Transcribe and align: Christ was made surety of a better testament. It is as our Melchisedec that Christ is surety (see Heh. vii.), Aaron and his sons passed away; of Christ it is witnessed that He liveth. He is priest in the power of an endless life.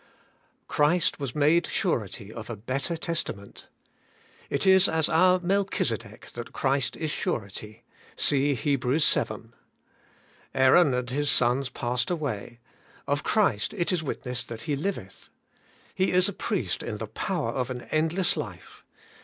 Christ 0.67 1.19
was 1.19 1.35
made 1.35 1.67
surety 1.67 2.33
of 2.33 2.49
a 2.49 2.55
better 2.55 2.97
testament. 2.97 3.67
It 4.49 4.65
is 4.65 4.89
as 4.89 5.07
our 5.09 5.37
Melchisedec 5.39 6.31
that 6.31 6.51
Christ 6.53 6.95
is 6.97 7.11
surety 7.11 7.83
(see 8.15 8.55
Heh. 8.55 8.77
vii.), 8.77 9.23
Aaron 10.55 10.95
and 10.95 11.09
his 11.11 11.29
sons 11.29 11.69
passed 11.69 12.09
away; 12.09 12.57
of 13.05 13.23
Christ 13.23 13.75
it 13.75 13.91
is 13.91 14.01
witnessed 14.01 14.49
that 14.49 14.63
He 14.63 14.75
liveth. 14.75 15.29
He 15.93 16.11
is 16.11 16.31
priest 16.31 16.81
in 16.81 16.97
the 16.97 17.05
power 17.05 17.51
of 17.51 17.69
an 17.69 17.81
endless 17.91 18.35
life. 18.35 18.83